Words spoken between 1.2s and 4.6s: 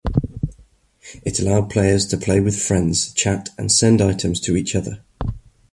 It allowed players to play with friends, chat and send items to